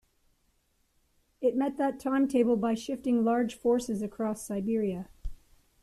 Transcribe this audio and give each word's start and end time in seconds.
It 1.41 1.55
met 1.55 1.77
that 1.77 1.99
timetable 1.99 2.55
by 2.57 2.73
shifting 2.73 3.23
large 3.23 3.53
forces 3.53 4.01
across 4.01 4.43
Siberia. 4.43 5.09